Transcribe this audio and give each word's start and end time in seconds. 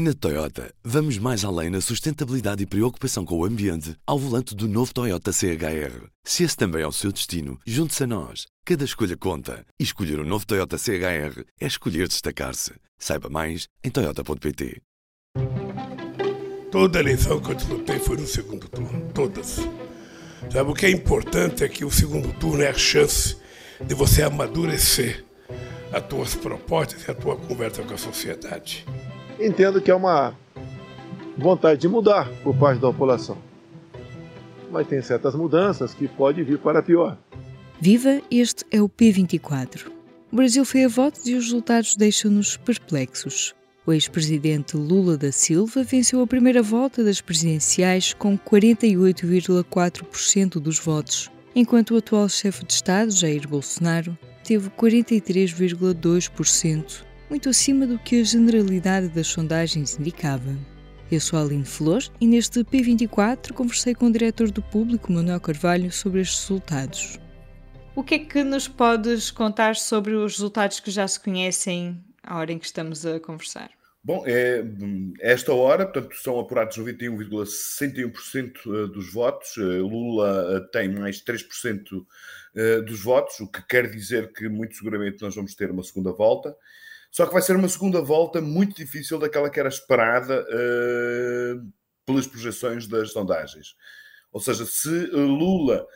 Na 0.00 0.14
Toyota, 0.14 0.72
vamos 0.84 1.18
mais 1.18 1.44
além 1.44 1.70
na 1.70 1.80
sustentabilidade 1.80 2.62
e 2.62 2.66
preocupação 2.66 3.24
com 3.24 3.36
o 3.36 3.44
ambiente 3.44 3.96
ao 4.06 4.16
volante 4.16 4.54
do 4.54 4.68
novo 4.68 4.94
Toyota 4.94 5.32
CHR. 5.32 6.06
Se 6.22 6.44
esse 6.44 6.56
também 6.56 6.82
é 6.82 6.86
o 6.86 6.92
seu 6.92 7.10
destino, 7.10 7.58
junte-se 7.66 8.04
a 8.04 8.06
nós. 8.06 8.46
Cada 8.64 8.84
escolha 8.84 9.16
conta. 9.16 9.66
E 9.76 9.82
escolher 9.82 10.20
o 10.20 10.22
um 10.22 10.24
novo 10.24 10.46
Toyota 10.46 10.78
CHR 10.78 11.42
é 11.60 11.66
escolher 11.66 12.06
destacar-se. 12.06 12.74
Saiba 12.96 13.28
mais 13.28 13.66
em 13.82 13.90
Toyota.pt. 13.90 14.80
Toda 16.70 17.00
eleição 17.00 17.40
que 17.40 17.50
eu 17.50 17.54
disputei 17.56 17.98
foi 17.98 18.18
no 18.18 18.26
segundo 18.28 18.68
turno. 18.68 19.10
Todas. 19.12 19.56
Sabe, 20.48 20.70
o 20.70 20.74
que 20.74 20.86
é 20.86 20.90
importante 20.90 21.64
é 21.64 21.68
que 21.68 21.84
o 21.84 21.90
segundo 21.90 22.32
turno 22.34 22.62
é 22.62 22.68
a 22.68 22.74
chance 22.74 23.36
de 23.84 23.96
você 23.96 24.22
amadurecer 24.22 25.24
as 25.92 26.06
tuas 26.06 26.36
propostas 26.36 27.02
e 27.02 27.10
a 27.10 27.14
tua 27.16 27.34
conversa 27.34 27.82
com 27.82 27.94
a 27.94 27.98
sociedade 27.98 28.86
entendo 29.38 29.80
que 29.80 29.90
é 29.90 29.94
uma 29.94 30.34
vontade 31.36 31.80
de 31.80 31.88
mudar 31.88 32.28
por 32.42 32.56
parte 32.56 32.80
da 32.80 32.88
população. 32.88 33.38
Mas 34.70 34.86
tem 34.86 35.00
certas 35.00 35.34
mudanças 35.34 35.94
que 35.94 36.06
pode 36.08 36.42
vir 36.42 36.58
para 36.58 36.82
pior. 36.82 37.16
Viva, 37.80 38.20
este 38.30 38.66
é 38.70 38.82
o 38.82 38.88
P24. 38.88 39.90
O 40.30 40.36
Brasil 40.36 40.64
foi 40.64 40.84
a 40.84 40.88
votos 40.88 41.26
e 41.26 41.34
os 41.34 41.44
resultados 41.44 41.96
deixam-nos 41.96 42.56
perplexos. 42.56 43.54
O 43.86 43.92
ex-presidente 43.92 44.76
Lula 44.76 45.16
da 45.16 45.32
Silva 45.32 45.82
venceu 45.82 46.20
a 46.20 46.26
primeira 46.26 46.62
volta 46.62 47.02
das 47.02 47.22
presidenciais 47.22 48.12
com 48.12 48.36
48,4% 48.36 50.60
dos 50.60 50.78
votos, 50.78 51.30
enquanto 51.54 51.94
o 51.94 51.96
atual 51.96 52.28
chefe 52.28 52.66
de 52.66 52.74
Estado, 52.74 53.10
Jair 53.10 53.48
Bolsonaro, 53.48 54.18
teve 54.44 54.68
43,2% 54.70 57.07
muito 57.28 57.48
acima 57.48 57.86
do 57.86 57.98
que 57.98 58.20
a 58.20 58.24
generalidade 58.24 59.08
das 59.08 59.26
sondagens 59.26 59.98
indicava. 59.98 60.56
Eu 61.10 61.20
sou 61.20 61.38
a 61.38 61.42
Aline 61.42 61.64
Flor 61.64 62.02
e 62.20 62.26
neste 62.26 62.60
P24 62.64 63.52
conversei 63.52 63.94
com 63.94 64.06
o 64.06 64.12
diretor 64.12 64.50
do 64.50 64.62
público, 64.62 65.12
Manuel 65.12 65.40
Carvalho, 65.40 65.92
sobre 65.92 66.20
estes 66.20 66.40
resultados. 66.40 67.18
O 67.94 68.02
que 68.02 68.14
é 68.14 68.18
que 68.18 68.42
nos 68.44 68.68
podes 68.68 69.30
contar 69.30 69.76
sobre 69.76 70.14
os 70.14 70.34
resultados 70.34 70.80
que 70.80 70.90
já 70.90 71.06
se 71.08 71.18
conhecem 71.20 72.02
à 72.22 72.38
hora 72.38 72.52
em 72.52 72.58
que 72.58 72.66
estamos 72.66 73.04
a 73.04 73.18
conversar? 73.18 73.70
Bom, 74.02 74.22
é, 74.26 74.64
esta 75.20 75.52
hora, 75.52 75.84
portanto, 75.84 76.14
são 76.16 76.38
apurados 76.38 76.78
91,61% 76.78 78.52
eh, 78.66 78.86
dos 78.86 79.12
votos. 79.12 79.58
Eh, 79.58 79.60
Lula 79.60 80.56
eh, 80.56 80.60
tem 80.72 80.88
mais 80.88 81.22
3% 81.22 82.06
dos 82.86 83.02
votos, 83.02 83.38
o 83.38 83.46
que 83.46 83.62
quer 83.68 83.88
dizer 83.88 84.32
que 84.32 84.48
muito 84.48 84.74
seguramente 84.74 85.22
nós 85.22 85.34
vamos 85.34 85.54
ter 85.54 85.70
uma 85.70 85.84
segunda 85.84 86.10
volta. 86.10 86.56
Só 87.10 87.26
que 87.26 87.32
vai 87.32 87.42
ser 87.42 87.56
uma 87.56 87.68
segunda 87.68 88.00
volta 88.00 88.40
muito 88.40 88.76
difícil 88.76 89.18
daquela 89.18 89.50
que 89.50 89.58
era 89.58 89.68
esperada 89.68 90.42
uh, 90.42 91.72
pelas 92.04 92.26
projeções 92.26 92.86
das 92.86 93.12
sondagens. 93.12 93.76
Ou 94.32 94.40
seja, 94.40 94.64
se 94.66 95.06
Lula 95.10 95.86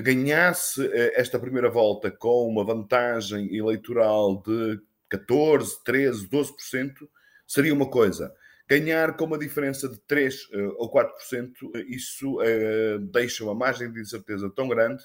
ganhasse 0.00 0.86
eh, 0.86 1.20
esta 1.20 1.38
primeira 1.38 1.68
volta 1.68 2.10
com 2.10 2.48
uma 2.48 2.64
vantagem 2.64 3.54
eleitoral 3.54 4.40
de 4.40 4.80
14, 5.10 5.84
13, 5.84 6.28
12%, 6.28 6.92
seria 7.46 7.74
uma 7.74 7.90
coisa. 7.90 8.32
Ganhar 8.66 9.14
com 9.16 9.26
uma 9.26 9.38
diferença 9.38 9.86
de 9.88 9.98
3 10.06 10.34
uh, 10.44 10.74
ou 10.78 10.90
4%, 10.90 11.52
isso 11.88 12.40
uh, 12.40 12.98
deixa 13.12 13.44
uma 13.44 13.54
margem 13.54 13.92
de 13.92 14.00
incerteza 14.00 14.48
tão 14.48 14.68
grande 14.68 15.02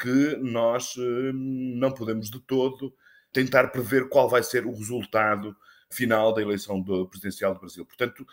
que 0.00 0.36
nós 0.38 0.96
uh, 0.96 1.32
não 1.32 1.92
podemos 1.92 2.28
de 2.28 2.40
todo 2.40 2.92
tentar 3.36 3.68
prever 3.68 4.08
qual 4.08 4.30
vai 4.30 4.42
ser 4.42 4.64
o 4.64 4.72
resultado 4.72 5.54
final 5.90 6.32
da 6.32 6.40
eleição 6.40 6.80
do, 6.80 7.06
presidencial 7.06 7.52
do 7.52 7.60
Brasil. 7.60 7.84
Portanto, 7.84 8.26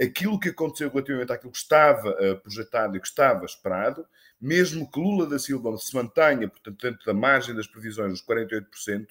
aquilo 0.00 0.38
que 0.38 0.50
aconteceu 0.50 0.88
relativamente 0.88 1.32
àquilo 1.32 1.50
que 1.50 1.58
estava 1.58 2.10
uh, 2.10 2.40
projetado 2.40 2.96
e 2.96 3.00
que 3.00 3.06
estava 3.08 3.44
esperado, 3.44 4.06
mesmo 4.40 4.88
que 4.88 5.00
Lula 5.00 5.26
da 5.26 5.40
Silva 5.40 5.76
se 5.76 5.92
mantenha, 5.92 6.48
portanto, 6.48 6.80
dentro 6.80 7.04
da 7.04 7.12
margem 7.12 7.52
das 7.52 7.66
previsões 7.66 8.12
dos 8.12 8.24
48%, 8.24 9.08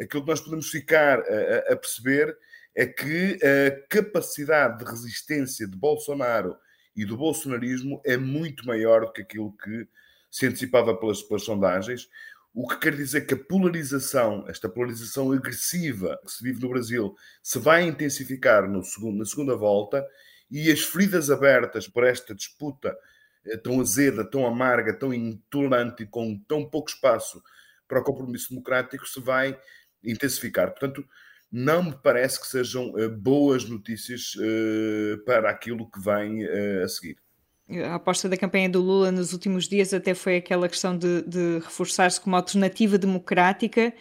aquilo 0.00 0.22
que 0.22 0.30
nós 0.30 0.40
podemos 0.40 0.70
ficar 0.70 1.20
a, 1.20 1.72
a 1.72 1.76
perceber 1.76 2.34
é 2.74 2.86
que 2.86 3.38
a 3.44 3.86
capacidade 3.86 4.82
de 4.82 4.90
resistência 4.90 5.68
de 5.68 5.76
Bolsonaro 5.76 6.56
e 6.96 7.04
do 7.04 7.18
bolsonarismo 7.18 8.00
é 8.02 8.16
muito 8.16 8.66
maior 8.66 9.04
do 9.04 9.12
que 9.12 9.20
aquilo 9.20 9.52
que 9.62 9.86
se 10.30 10.46
antecipava 10.46 10.96
pelas, 10.96 11.20
pelas 11.22 11.42
sondagens. 11.42 12.08
O 12.52 12.66
que 12.66 12.78
quer 12.78 12.96
dizer 12.96 13.26
que 13.26 13.34
a 13.34 13.38
polarização, 13.38 14.44
esta 14.48 14.68
polarização 14.68 15.30
agressiva 15.30 16.18
que 16.24 16.32
se 16.32 16.42
vive 16.42 16.60
no 16.60 16.68
Brasil, 16.68 17.14
se 17.42 17.58
vai 17.60 17.84
intensificar 17.84 18.68
no 18.68 18.82
segundo, 18.82 19.18
na 19.18 19.24
segunda 19.24 19.54
volta 19.56 20.04
e 20.50 20.70
as 20.70 20.80
feridas 20.80 21.30
abertas 21.30 21.86
por 21.86 22.04
esta 22.04 22.34
disputa 22.34 22.96
eh, 23.46 23.56
tão 23.56 23.80
azeda, 23.80 24.28
tão 24.28 24.44
amarga, 24.44 24.92
tão 24.92 25.14
intolerante 25.14 26.02
e 26.02 26.06
com 26.06 26.36
tão 26.48 26.68
pouco 26.68 26.90
espaço 26.90 27.40
para 27.86 28.00
o 28.00 28.04
compromisso 28.04 28.50
democrático 28.50 29.06
se 29.06 29.20
vai 29.20 29.56
intensificar. 30.02 30.70
Portanto, 30.70 31.06
não 31.52 31.84
me 31.84 31.96
parece 32.02 32.40
que 32.40 32.48
sejam 32.48 32.98
eh, 32.98 33.08
boas 33.08 33.64
notícias 33.64 34.34
eh, 34.40 35.16
para 35.24 35.50
aquilo 35.50 35.88
que 35.88 36.00
vem 36.00 36.44
a 36.82 36.88
seguir 36.88 37.16
a 37.84 37.94
aposta 37.94 38.28
da 38.28 38.36
campanha 38.36 38.68
do 38.68 38.80
Lula 38.80 39.12
nos 39.12 39.32
últimos 39.32 39.68
dias 39.68 39.94
até 39.94 40.14
foi 40.14 40.36
aquela 40.36 40.68
questão 40.68 40.96
de, 40.96 41.22
de 41.22 41.58
reforçar-se 41.58 42.20
como 42.20 42.36
alternativa 42.36 42.98
democrática 42.98 43.92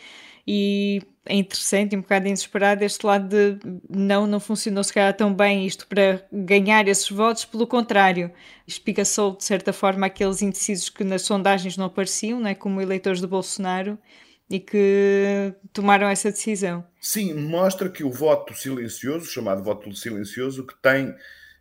e 0.48 1.02
é 1.26 1.36
interessante 1.36 1.94
e 1.94 1.98
um 1.98 2.02
bocado 2.02 2.28
inesperado 2.28 2.84
este 2.84 3.06
lado 3.06 3.30
de 3.30 3.60
não, 3.88 4.26
não 4.26 4.40
funcionou 4.40 4.84
se 4.84 4.92
calhar 4.92 5.16
tão 5.16 5.32
bem 5.32 5.66
isto 5.66 5.86
para 5.86 6.26
ganhar 6.32 6.88
esses 6.88 7.10
votos, 7.10 7.46
pelo 7.46 7.68
contrário, 7.68 8.32
espicaçou 8.66 9.36
de 9.36 9.44
certa 9.44 9.72
forma 9.72 10.08
aqueles 10.08 10.42
indecisos 10.42 10.90
que 10.90 11.04
nas 11.04 11.22
sondagens 11.22 11.78
não 11.78 11.86
apareciam, 11.86 12.40
né, 12.40 12.56
como 12.56 12.82
eleitores 12.82 13.22
do 13.22 13.28
Bolsonaro, 13.28 13.98
e 14.50 14.60
que 14.60 15.54
tomaram 15.72 16.08
essa 16.08 16.32
decisão. 16.32 16.84
Sim, 17.00 17.36
mostra 17.36 17.88
que 17.88 18.04
o 18.04 18.10
voto 18.10 18.56
silencioso, 18.56 19.28
chamado 19.28 19.64
voto 19.64 19.94
silencioso, 19.96 20.66
que 20.66 20.74
tem 20.82 21.14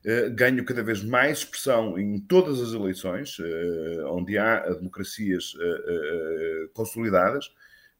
eh, 0.09 0.31
ganho 0.31 0.65
cada 0.65 0.83
vez 0.83 1.05
mais 1.05 1.41
expressão 1.41 1.99
em 1.99 2.19
todas 2.19 2.63
as 2.63 2.73
eleições, 2.73 3.37
eh, 3.39 4.05
onde 4.07 4.39
há 4.39 4.61
democracias 4.71 5.53
eh, 5.61 6.69
consolidadas. 6.73 7.53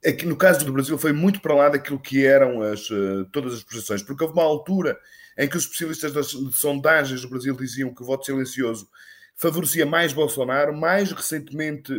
Aqui 0.03 0.25
no 0.25 0.35
caso 0.35 0.65
do 0.65 0.73
Brasil 0.73 0.97
foi 0.97 1.13
muito 1.13 1.39
para 1.43 1.55
lá 1.55 1.69
daquilo 1.69 2.01
que 2.01 2.25
eram 2.25 2.63
as, 2.63 2.89
todas 3.31 3.53
as 3.53 3.63
projeções, 3.63 4.03
porque 4.03 4.25
houve 4.25 4.33
uma 4.35 4.45
altura 4.45 4.99
em 5.37 5.47
que 5.47 5.57
os 5.59 5.65
especialistas 5.65 6.13
das 6.15 6.29
sondagens 6.57 7.21
do 7.21 7.29
Brasil 7.29 7.55
diziam 7.55 7.93
que 7.93 8.03
o 8.03 8.07
voto 8.07 8.25
silencioso 8.25 8.89
favorecia 9.37 9.85
mais 9.85 10.13
Bolsonaro, 10.15 10.75
mais 10.75 11.13
recentemente 11.13 11.93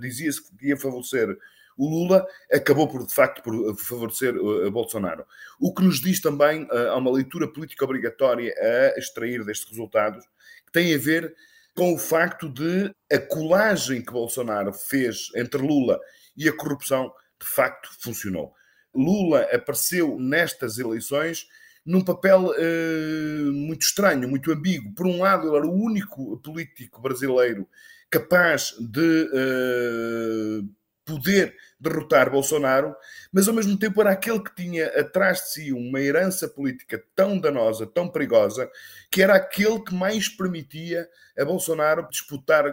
dizia-se 0.00 0.42
que 0.56 0.68
ia 0.68 0.76
favorecer 0.76 1.36
o 1.80 1.88
Lula 1.88 2.26
acabou 2.52 2.86
por, 2.86 3.06
de 3.06 3.14
facto, 3.14 3.42
por 3.42 3.54
eh, 3.54 3.74
favorecer 3.74 4.36
uh, 4.36 4.70
Bolsonaro. 4.70 5.24
O 5.58 5.72
que 5.72 5.82
nos 5.82 5.98
diz 5.98 6.20
também, 6.20 6.64
uh, 6.64 6.90
há 6.90 6.96
uma 6.98 7.10
leitura 7.10 7.50
política 7.50 7.86
obrigatória 7.86 8.52
a 8.54 8.98
extrair 8.98 9.42
destes 9.46 9.70
resultados, 9.70 10.22
que 10.66 10.72
tem 10.72 10.94
a 10.94 10.98
ver 10.98 11.34
com 11.74 11.94
o 11.94 11.98
facto 11.98 12.50
de 12.50 12.94
a 13.10 13.18
colagem 13.18 14.04
que 14.04 14.12
Bolsonaro 14.12 14.74
fez 14.74 15.30
entre 15.34 15.62
Lula 15.62 15.98
e 16.36 16.46
a 16.46 16.54
corrupção, 16.54 17.10
de 17.40 17.48
facto, 17.48 17.88
funcionou. 17.98 18.52
Lula 18.94 19.48
apareceu 19.50 20.18
nestas 20.18 20.76
eleições 20.76 21.48
num 21.86 22.04
papel 22.04 22.50
uh, 22.50 23.52
muito 23.54 23.86
estranho, 23.86 24.28
muito 24.28 24.52
ambíguo. 24.52 24.94
Por 24.94 25.06
um 25.06 25.20
lado, 25.20 25.48
ele 25.48 25.56
era 25.56 25.66
o 25.66 25.82
único 25.82 26.36
político 26.40 27.00
brasileiro 27.00 27.66
capaz 28.10 28.74
de 28.78 29.30
uh, 29.32 30.79
poder 31.10 31.54
derrotar 31.78 32.30
Bolsonaro, 32.30 32.94
mas 33.32 33.48
ao 33.48 33.54
mesmo 33.54 33.78
tempo 33.78 34.00
era 34.00 34.10
aquele 34.10 34.40
que 34.40 34.54
tinha 34.54 34.86
atrás 34.88 35.38
de 35.38 35.52
si 35.52 35.72
uma 35.72 36.00
herança 36.00 36.46
política 36.46 37.02
tão 37.16 37.38
danosa, 37.38 37.86
tão 37.86 38.08
perigosa, 38.08 38.70
que 39.10 39.22
era 39.22 39.34
aquele 39.34 39.80
que 39.80 39.94
mais 39.94 40.28
permitia 40.28 41.08
a 41.38 41.44
Bolsonaro 41.44 42.08
disputar 42.10 42.64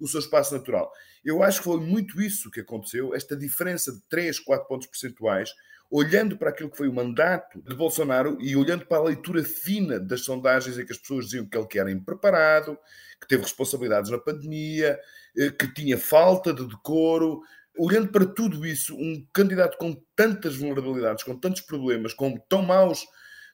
o 0.00 0.08
seu 0.08 0.20
espaço 0.20 0.54
natural. 0.54 0.90
Eu 1.24 1.42
acho 1.42 1.58
que 1.58 1.64
foi 1.64 1.80
muito 1.80 2.20
isso 2.20 2.50
que 2.50 2.60
aconteceu, 2.60 3.14
esta 3.14 3.36
diferença 3.36 3.92
de 3.92 4.00
3, 4.08 4.40
4 4.40 4.66
pontos 4.66 4.86
percentuais, 4.86 5.52
olhando 5.90 6.38
para 6.38 6.48
aquilo 6.48 6.70
que 6.70 6.76
foi 6.76 6.88
o 6.88 6.92
mandato 6.92 7.60
de 7.60 7.74
Bolsonaro 7.76 8.38
e 8.40 8.56
olhando 8.56 8.86
para 8.86 8.96
a 8.96 9.04
leitura 9.04 9.44
fina 9.44 10.00
das 10.00 10.22
sondagens 10.22 10.78
em 10.78 10.86
que 10.86 10.92
as 10.92 10.98
pessoas 10.98 11.26
diziam 11.26 11.46
que 11.46 11.56
ele 11.56 11.66
que 11.66 11.78
era 11.78 11.90
impreparado, 11.90 12.78
que 13.20 13.28
teve 13.28 13.42
responsabilidades 13.42 14.10
na 14.10 14.18
pandemia, 14.18 14.98
eh, 15.36 15.50
que 15.50 15.72
tinha 15.72 15.98
falta 15.98 16.52
de 16.52 16.66
decoro, 16.66 17.42
olhando 17.78 18.08
para 18.08 18.26
tudo 18.26 18.66
isso, 18.66 18.94
um 18.94 19.26
candidato 19.32 19.78
com 19.78 19.94
tantas 20.14 20.56
vulnerabilidades, 20.56 21.24
com 21.24 21.38
tantos 21.38 21.62
problemas, 21.62 22.12
com 22.14 22.36
tão 22.48 22.62
maus 22.62 23.06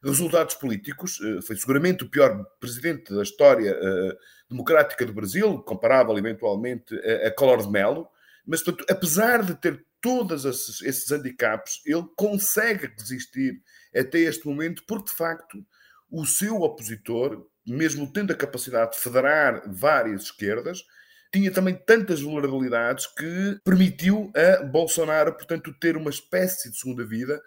resultados 0.02 0.54
políticos, 0.54 1.20
eh, 1.20 1.42
foi 1.42 1.56
seguramente 1.56 2.04
o 2.04 2.10
pior 2.10 2.44
presidente 2.60 3.12
da 3.12 3.22
história 3.22 3.76
uh, 3.76 4.16
democrática 4.48 5.04
do 5.04 5.12
Brasil, 5.12 5.58
comparável 5.58 6.16
eventualmente 6.16 6.94
a, 6.94 7.28
a 7.28 7.30
Collor 7.32 7.62
de 7.62 7.70
Mello, 7.70 8.08
mas 8.46 8.62
portanto, 8.62 8.86
apesar 8.90 9.44
de 9.44 9.54
ter 9.54 9.84
todos 10.00 10.44
esses, 10.44 10.80
esses 10.82 11.10
handicaps, 11.10 11.80
ele 11.84 12.04
consegue 12.16 12.92
resistir 12.96 13.60
até 13.94 14.20
este 14.20 14.46
momento, 14.46 14.84
porque 14.86 15.10
de 15.10 15.16
facto 15.16 15.64
o 16.10 16.24
seu 16.24 16.62
opositor, 16.62 17.46
mesmo 17.66 18.10
tendo 18.10 18.32
a 18.32 18.36
capacidade 18.36 18.92
de 18.92 19.00
federar 19.00 19.62
várias 19.66 20.22
esquerdas, 20.22 20.84
tinha 21.32 21.52
também 21.52 21.74
tantas 21.74 22.20
vulnerabilidades 22.20 23.06
que 23.06 23.60
permitiu 23.64 24.32
a 24.34 24.62
Bolsonaro, 24.62 25.34
portanto, 25.34 25.74
ter 25.78 25.96
uma 25.96 26.10
espécie 26.10 26.70
de 26.70 26.78
segunda 26.78 27.04
vida 27.04 27.42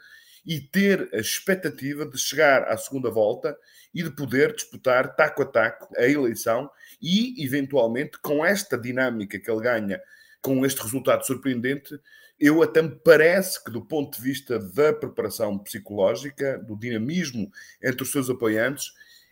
e 0.45 0.59
ter 0.59 1.09
a 1.13 1.17
expectativa 1.17 2.05
de 2.05 2.17
chegar 2.17 2.63
à 2.63 2.77
segunda 2.77 3.09
volta 3.09 3.57
e 3.93 4.03
de 4.03 4.09
poder 4.11 4.53
disputar 4.53 5.15
taco 5.15 5.43
a 5.43 5.45
taco 5.45 5.93
a 5.97 6.07
eleição 6.07 6.69
e, 7.01 7.43
eventualmente, 7.43 8.17
com 8.19 8.45
esta 8.45 8.77
dinâmica 8.77 9.39
que 9.39 9.49
ele 9.49 9.61
ganha, 9.61 10.01
com 10.41 10.65
este 10.65 10.81
resultado 10.81 11.25
surpreendente, 11.25 11.99
eu 12.39 12.63
até 12.63 12.81
me 12.81 12.95
parece 13.03 13.63
que, 13.63 13.69
do 13.69 13.85
ponto 13.85 14.17
de 14.17 14.23
vista 14.23 14.57
da 14.57 14.91
preparação 14.91 15.59
psicológica, 15.59 16.57
do 16.57 16.75
dinamismo 16.75 17.51
entre 17.83 18.01
os 18.01 18.11
seus 18.11 18.29
apoiantes, 18.29 18.85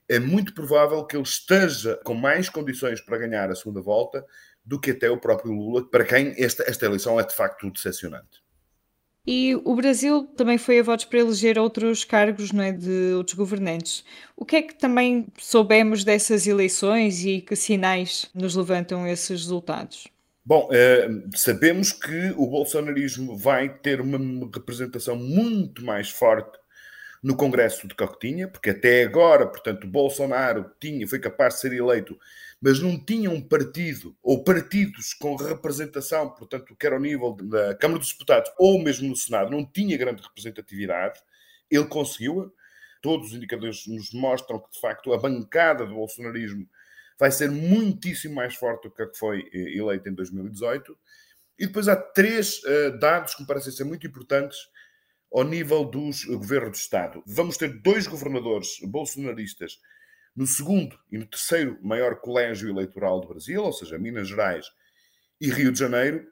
é 0.09 0.19
muito 0.19 0.53
provável 0.53 1.05
que 1.05 1.15
ele 1.15 1.23
esteja 1.23 1.99
com 2.03 2.15
mais 2.15 2.49
condições 2.49 2.99
para 2.99 3.17
ganhar 3.19 3.51
a 3.51 3.55
segunda 3.55 3.79
volta 3.79 4.25
do 4.65 4.79
que 4.79 4.91
até 4.91 5.09
o 5.09 5.19
próprio 5.19 5.53
Lula, 5.53 5.89
para 5.89 6.03
quem 6.03 6.33
esta, 6.37 6.63
esta 6.63 6.85
eleição 6.85 7.19
é 7.19 7.23
de 7.23 7.35
facto 7.35 7.69
decepcionante. 7.69 8.41
E 9.27 9.55
o 9.63 9.75
Brasil 9.75 10.23
também 10.35 10.57
foi 10.57 10.79
a 10.79 10.83
votos 10.83 11.05
para 11.05 11.19
eleger 11.19 11.59
outros 11.59 12.03
cargos 12.03 12.51
não 12.51 12.63
é, 12.63 12.71
de 12.71 13.13
outros 13.13 13.35
governantes. 13.35 14.03
O 14.35 14.43
que 14.43 14.55
é 14.55 14.61
que 14.63 14.73
também 14.73 15.27
soubemos 15.37 16.03
dessas 16.03 16.47
eleições 16.47 17.23
e 17.23 17.41
que 17.41 17.55
sinais 17.55 18.27
nos 18.33 18.55
levantam 18.55 19.05
esses 19.05 19.29
resultados? 19.29 20.07
Bom, 20.43 20.67
eh, 20.71 21.07
sabemos 21.35 21.91
que 21.91 22.33
o 22.35 22.47
bolsonarismo 22.47 23.37
vai 23.37 23.69
ter 23.69 24.01
uma 24.01 24.17
representação 24.51 25.15
muito 25.15 25.85
mais 25.85 26.09
forte 26.09 26.57
no 27.21 27.35
Congresso 27.35 27.87
de 27.87 27.95
Cocotinha, 27.95 28.47
porque 28.47 28.69
até 28.69 29.03
agora, 29.03 29.45
portanto, 29.45 29.85
Bolsonaro 29.85 30.71
tinha, 30.79 31.07
foi 31.07 31.19
capaz 31.19 31.55
de 31.55 31.61
ser 31.61 31.73
eleito, 31.73 32.17
mas 32.61 32.79
não 32.79 32.97
tinha 32.97 33.29
um 33.29 33.41
partido 33.41 34.15
ou 34.23 34.43
partidos 34.43 35.13
com 35.13 35.35
representação, 35.35 36.29
portanto, 36.29 36.75
quer 36.77 36.93
ao 36.93 36.99
nível 36.99 37.33
da 37.33 37.75
Câmara 37.75 37.99
dos 37.99 38.11
Deputados 38.11 38.51
ou 38.57 38.81
mesmo 38.81 39.07
no 39.07 39.15
Senado, 39.15 39.51
não 39.51 39.65
tinha 39.65 39.97
grande 39.97 40.21
representatividade. 40.21 41.19
Ele 41.69 41.85
conseguiu. 41.85 42.53
Todos 43.01 43.29
os 43.29 43.33
indicadores 43.33 43.87
nos 43.87 44.11
mostram 44.11 44.59
que, 44.59 44.71
de 44.71 44.81
facto, 44.81 45.13
a 45.13 45.17
bancada 45.17 45.85
do 45.85 45.95
bolsonarismo 45.95 46.67
vai 47.17 47.31
ser 47.31 47.49
muitíssimo 47.49 48.35
mais 48.35 48.55
forte 48.55 48.83
do 48.83 48.91
que 48.91 49.01
a 49.01 49.07
que 49.07 49.17
foi 49.17 49.49
eh, 49.53 49.77
eleita 49.77 50.09
em 50.09 50.13
2018. 50.13 50.97
E 51.57 51.67
depois 51.67 51.87
há 51.87 51.95
três 51.95 52.61
uh, 52.63 52.97
dados 52.99 53.35
que 53.35 53.41
me 53.41 53.47
parecem 53.47 53.71
ser 53.71 53.83
muito 53.83 54.07
importantes 54.07 54.57
ao 55.31 55.43
nível 55.43 55.85
dos 55.85 56.25
governos 56.25 56.77
de 56.77 56.83
Estado. 56.83 57.23
Vamos 57.25 57.57
ter 57.57 57.81
dois 57.81 58.07
governadores 58.07 58.79
bolsonaristas 58.83 59.79
no 60.35 60.47
segundo 60.47 60.97
e 61.11 61.17
no 61.17 61.25
terceiro 61.25 61.77
maior 61.81 62.15
colégio 62.21 62.69
eleitoral 62.69 63.19
do 63.19 63.27
Brasil, 63.27 63.63
ou 63.63 63.73
seja, 63.73 63.97
Minas 63.97 64.27
Gerais 64.27 64.65
e 65.39 65.49
Rio 65.49 65.71
de 65.71 65.79
Janeiro. 65.79 66.25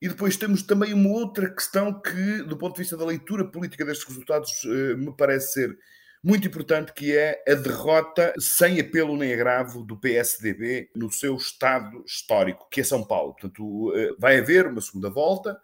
E 0.00 0.08
depois 0.08 0.36
temos 0.36 0.62
também 0.62 0.92
uma 0.92 1.08
outra 1.08 1.48
questão 1.50 2.00
que, 2.00 2.42
do 2.42 2.58
ponto 2.58 2.74
de 2.74 2.82
vista 2.82 2.96
da 2.96 3.06
leitura 3.06 3.44
política 3.44 3.84
destes 3.84 4.06
resultados, 4.06 4.50
eh, 4.64 4.96
me 4.96 5.16
parece 5.16 5.54
ser 5.54 5.78
muito 6.22 6.48
importante, 6.48 6.92
que 6.92 7.16
é 7.16 7.42
a 7.48 7.54
derrota 7.54 8.32
sem 8.38 8.80
apelo 8.80 9.16
nem 9.16 9.32
agravo 9.32 9.82
do 9.82 9.98
PSDB 9.98 10.90
no 10.94 11.10
seu 11.12 11.36
estado 11.36 12.02
histórico, 12.06 12.68
que 12.70 12.80
é 12.80 12.84
São 12.84 13.04
Paulo. 13.04 13.32
Portanto, 13.32 13.92
eh, 13.94 14.14
vai 14.18 14.38
haver 14.38 14.66
uma 14.66 14.80
segunda 14.80 15.10
volta, 15.10 15.58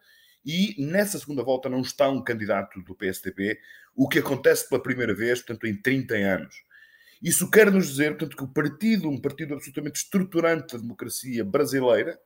e 0.44 0.74
nessa 0.78 1.18
segunda 1.18 1.42
volta 1.42 1.68
não 1.68 1.80
está 1.80 2.08
um 2.08 2.22
candidato 2.22 2.80
do 2.82 2.94
PSDB, 2.94 3.58
o 3.94 4.08
que 4.08 4.18
acontece 4.18 4.68
pela 4.68 4.82
primeira 4.82 5.14
vez, 5.14 5.40
portanto, 5.40 5.66
em 5.66 5.76
30 5.76 6.14
anos. 6.14 6.54
Isso 7.22 7.50
quer 7.50 7.70
nos 7.70 7.88
dizer, 7.88 8.16
portanto, 8.16 8.36
que 8.36 8.44
o 8.44 8.48
partido, 8.48 9.08
um 9.08 9.20
partido 9.20 9.54
absolutamente 9.54 10.00
estruturante 10.00 10.74
da 10.74 10.80
democracia 10.80 11.44
brasileira, 11.44 12.18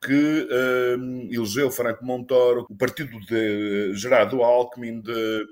que 0.00 0.48
um, 0.96 1.28
elegeu 1.32 1.70
Franco 1.70 2.04
Montoro, 2.04 2.66
o 2.70 2.76
partido 2.76 3.18
de 3.26 3.92
Gerardo 3.94 4.42
Alckmin, 4.44 5.00
de 5.00 5.44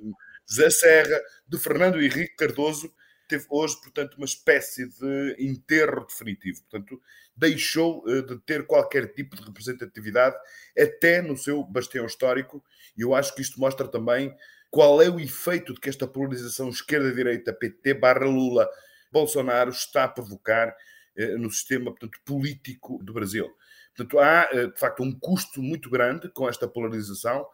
José 0.48 0.70
Serra, 0.70 1.20
de 1.48 1.58
Fernando 1.58 2.00
Henrique 2.00 2.36
Cardoso, 2.36 2.92
teve 3.26 3.46
hoje, 3.50 3.76
portanto, 3.80 4.14
uma 4.16 4.24
espécie 4.24 4.86
de 4.86 5.36
enterro 5.38 6.06
definitivo. 6.06 6.62
Portanto, 6.62 7.00
deixou 7.36 8.04
uh, 8.06 8.22
de 8.22 8.38
ter 8.40 8.66
qualquer 8.66 9.12
tipo 9.12 9.36
de 9.36 9.42
representatividade, 9.42 10.36
até 10.78 11.20
no 11.20 11.36
seu 11.36 11.62
bastião 11.64 12.06
histórico, 12.06 12.64
e 12.96 13.02
eu 13.02 13.14
acho 13.14 13.34
que 13.34 13.42
isto 13.42 13.60
mostra 13.60 13.86
também 13.86 14.34
qual 14.70 15.00
é 15.00 15.08
o 15.08 15.20
efeito 15.20 15.74
de 15.74 15.80
que 15.80 15.88
esta 15.88 16.06
polarização 16.06 16.68
esquerda-direita, 16.68 17.52
PT 17.52 17.94
barra 17.94 18.26
Lula, 18.26 18.68
Bolsonaro, 19.12 19.70
está 19.70 20.04
a 20.04 20.08
provocar 20.08 20.74
eh, 21.16 21.36
no 21.36 21.50
sistema 21.50 21.90
portanto, 21.90 22.18
político 22.24 23.02
do 23.02 23.12
Brasil. 23.12 23.48
Portanto, 23.96 24.18
há, 24.18 24.48
eh, 24.52 24.66
de 24.66 24.78
facto, 24.78 25.02
um 25.02 25.18
custo 25.18 25.62
muito 25.62 25.88
grande 25.88 26.28
com 26.30 26.48
esta 26.48 26.68
polarização, 26.68 27.46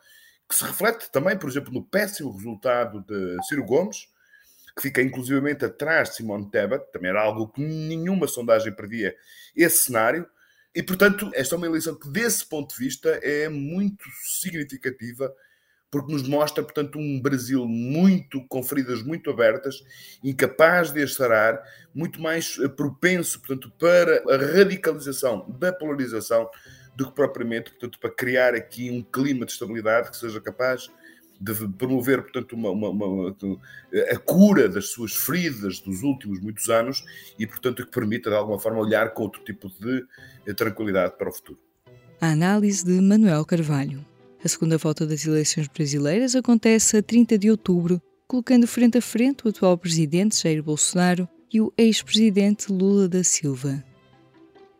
que 0.48 0.54
se 0.56 0.64
reflete 0.64 1.10
também, 1.12 1.38
por 1.38 1.48
exemplo, 1.48 1.72
no 1.72 1.84
péssimo 1.84 2.32
resultado 2.32 3.00
de 3.02 3.36
Ciro 3.44 3.64
Gomes, 3.64 4.08
que 4.74 4.82
fica 4.82 5.02
inclusivamente 5.02 5.64
atrás 5.64 6.10
de 6.10 6.16
Simone 6.16 6.50
Tebet, 6.50 6.84
também 6.92 7.10
era 7.10 7.22
algo 7.22 7.48
que 7.48 7.60
nenhuma 7.60 8.26
sondagem 8.26 8.72
previa 8.72 9.14
esse 9.54 9.84
cenário, 9.84 10.26
e, 10.74 10.82
portanto, 10.82 11.30
esta 11.34 11.54
é 11.54 11.58
uma 11.58 11.66
eleição 11.66 11.94
que, 11.94 12.08
desse 12.08 12.46
ponto 12.46 12.74
de 12.74 12.82
vista, 12.82 13.10
é 13.22 13.48
muito 13.48 14.04
significativa 14.40 15.32
porque 15.92 16.10
nos 16.10 16.26
mostra, 16.26 16.64
portanto, 16.64 16.98
um 16.98 17.20
Brasil 17.20 17.66
muito, 17.66 18.42
com 18.48 18.62
feridas 18.62 19.02
muito 19.02 19.28
abertas, 19.28 19.84
incapaz 20.24 20.90
de 20.90 21.02
as 21.02 21.18
muito 21.94 22.18
mais 22.18 22.58
eh, 22.58 22.66
propenso, 22.66 23.38
portanto, 23.40 23.70
para 23.78 24.22
a 24.26 24.38
radicalização 24.38 25.44
da 25.50 25.70
polarização 25.70 26.48
do 26.96 27.08
que 27.08 27.14
propriamente, 27.14 27.70
portanto, 27.72 27.98
para 27.98 28.08
criar 28.08 28.54
aqui 28.54 28.90
um 28.90 29.02
clima 29.02 29.44
de 29.44 29.52
estabilidade 29.52 30.10
que 30.10 30.16
seja 30.16 30.40
capaz 30.40 30.90
de 31.42 31.68
promover, 31.76 32.22
portanto, 32.22 32.52
uma, 32.52 32.70
uma, 32.70 32.88
uma, 32.88 33.36
a 34.10 34.18
cura 34.18 34.68
das 34.68 34.90
suas 34.90 35.12
feridas 35.12 35.80
dos 35.80 36.02
últimos 36.02 36.40
muitos 36.40 36.68
anos 36.70 37.04
e, 37.36 37.46
portanto, 37.46 37.84
que 37.84 37.90
permita, 37.90 38.30
de 38.30 38.36
alguma 38.36 38.60
forma, 38.60 38.78
olhar 38.78 39.12
com 39.12 39.24
outro 39.24 39.42
tipo 39.42 39.68
de 39.68 40.04
eh, 40.46 40.54
tranquilidade 40.54 41.16
para 41.18 41.28
o 41.28 41.32
futuro. 41.32 41.58
A 42.20 42.28
análise 42.28 42.84
de 42.84 43.00
Manuel 43.00 43.44
Carvalho. 43.44 44.06
A 44.44 44.48
segunda 44.48 44.78
volta 44.78 45.04
das 45.04 45.26
eleições 45.26 45.66
brasileiras 45.66 46.36
acontece 46.36 46.96
a 46.96 47.02
30 47.02 47.36
de 47.36 47.50
outubro, 47.50 48.00
colocando 48.28 48.66
frente 48.66 48.98
a 48.98 49.02
frente 49.02 49.44
o 49.44 49.48
atual 49.48 49.76
presidente 49.76 50.40
Jair 50.40 50.62
Bolsonaro 50.62 51.28
e 51.52 51.60
o 51.60 51.72
ex-presidente 51.76 52.72
Lula 52.72 53.08
da 53.08 53.24
Silva. 53.24 53.84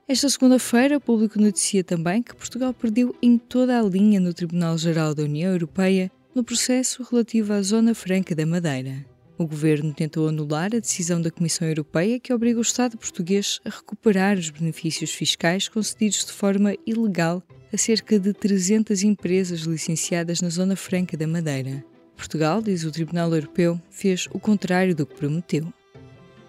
Esta 0.07 0.29
segunda-feira, 0.29 0.99
o 0.99 1.01
público 1.01 1.41
noticia 1.41 1.83
também 1.83 2.23
que 2.23 2.35
Portugal 2.35 2.73
perdeu 2.73 3.15
em 3.21 3.39
toda 3.39 3.79
a 3.79 3.83
linha 3.83 4.21
no 4.21 4.33
Tribunal 4.33 4.79
Geral 4.79 5.15
da 5.15 5.23
União 5.23 5.53
Europeia 5.53 6.11
no 6.35 6.43
processo 6.43 7.07
relativo 7.11 7.53
à 7.53 7.61
Zona 7.63 7.95
Franca 7.95 8.35
da 8.35 8.47
Madeira. 8.47 9.05
O 9.37 9.47
governo 9.47 9.93
tentou 9.93 10.29
anular 10.29 10.75
a 10.75 10.79
decisão 10.79 11.21
da 11.21 11.31
Comissão 11.31 11.67
Europeia 11.69 12.21
que 12.21 12.33
obriga 12.33 12.59
o 12.59 12.63
Estado 12.63 12.97
português 12.97 13.61
a 13.65 13.71
recuperar 13.71 14.39
os 14.39 14.51
benefícios 14.51 15.11
fiscais 15.11 15.69
concedidos 15.69 16.25
de 16.25 16.33
forma 16.33 16.75
ilegal 16.87 17.43
a 17.73 17.77
cerca 17.77 18.19
de 18.19 18.33
300 18.33 19.03
empresas 19.03 19.61
licenciadas 19.61 20.41
na 20.41 20.49
Zona 20.49 20.77
Franca 20.77 21.17
da 21.17 21.27
Madeira. 21.27 21.85
Portugal, 22.17 22.63
diz 22.63 22.85
o 22.85 22.91
Tribunal 22.91 23.35
Europeu, 23.35 23.81
fez 23.91 24.29
o 24.33 24.39
contrário 24.39 24.95
do 24.95 25.07
que 25.07 25.17
prometeu. 25.17 25.73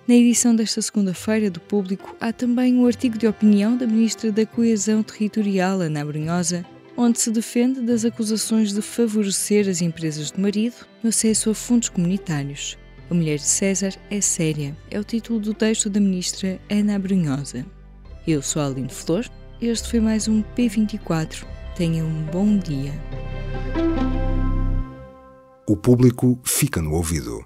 Na 0.07 0.15
edição 0.15 0.53
desta 0.53 0.81
segunda-feira 0.81 1.49
do 1.49 1.61
Público 1.61 2.15
há 2.19 2.33
também 2.33 2.75
um 2.75 2.85
artigo 2.85 3.17
de 3.17 3.25
opinião 3.25 3.77
da 3.77 3.87
Ministra 3.87 4.31
da 4.31 4.45
Coesão 4.45 5.01
Territorial, 5.01 5.79
Ana 5.79 6.03
Brunhosa, 6.03 6.65
onde 6.97 7.19
se 7.19 7.31
defende 7.31 7.81
das 7.81 8.05
acusações 8.05 8.73
de 8.73 8.81
favorecer 8.81 9.67
as 9.67 9.81
empresas 9.81 10.31
de 10.31 10.39
marido 10.39 10.75
no 11.01 11.09
acesso 11.09 11.49
a 11.49 11.55
fundos 11.55 11.89
comunitários. 11.89 12.77
A 13.09 13.13
mulher 13.13 13.37
de 13.37 13.43
César 13.43 13.93
é 14.09 14.21
séria, 14.21 14.75
é 14.89 14.99
o 14.99 15.03
título 15.03 15.39
do 15.39 15.53
texto 15.53 15.89
da 15.89 15.99
Ministra 15.99 16.59
Ana 16.69 16.97
Brunhosa. 16.97 17.65
Eu 18.25 18.41
sou 18.41 18.61
a 18.61 18.67
Aline 18.67 18.89
Flor 18.89 19.25
este 19.65 19.91
foi 19.91 20.01
mais 20.01 20.27
um 20.27 20.43
P24. 20.43 21.45
Tenha 21.73 22.03
um 22.03 22.23
bom 22.23 22.57
dia. 22.57 22.91
O 25.65 25.77
público 25.77 26.37
fica 26.43 26.81
no 26.81 26.91
ouvido. 26.91 27.45